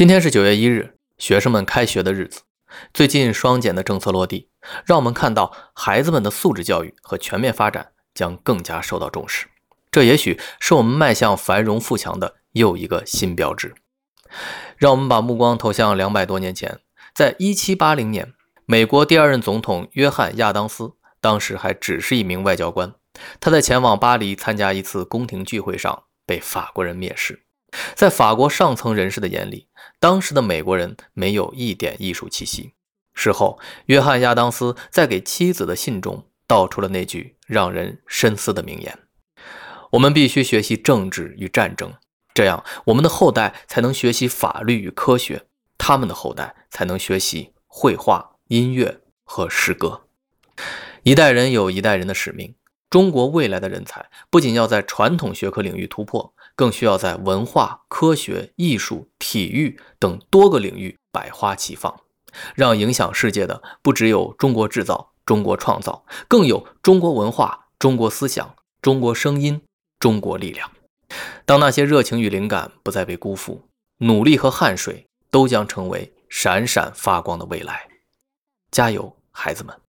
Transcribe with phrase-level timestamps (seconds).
[0.00, 2.40] 今天是九月一日，学生们开学的日子。
[2.94, 4.48] 最近双减的政策落地，
[4.86, 9.46] 让我们看到孩子们的素质教育和全面发展将更加受到重视。
[9.90, 13.74] 这也许是我们迈向繁荣富强的又一个新标志。
[14.78, 16.80] 让我们把目光投向两百多年前，
[17.14, 18.32] 在一七八零年，
[18.64, 22.94] 美国第二任总统约翰·亚当斯当时还只是一名外交官，
[23.38, 27.42] 他在前往巴黎参加一次宫廷聚会上被法国人蔑视。
[28.00, 29.66] 在法国上层人士的眼里，
[29.98, 32.72] 当时的美国人没有一点艺术气息。
[33.12, 38.98] 事后，约翰·亚当斯在给妻子的信中道出了那句让人深思的名言
[39.92, 41.92] ：“我们必须学习政治与战争，
[42.32, 45.42] 这样我们的后代才能学习法律与科学，
[45.76, 50.04] 他们的后代才能学习绘画、音乐和诗歌。
[51.02, 52.54] 一代人有一代人的使命。
[52.90, 62.02] 中国未来的人才不仅要在传统学科领域突破。”更需要在文化、科学、艺术、体育等多个领域百花齐放，
[62.54, 69.62] 让影响世界的不只有中国制造、中国创造，更有中国文化、中国思想、中国声音、
[69.98, 70.70] 中国力量。
[71.46, 73.66] 当那些热情与灵感不再被辜负，
[73.98, 77.88] 努力和汗水都将成为闪闪发光的未来。
[78.70, 79.80] 加油，孩子们！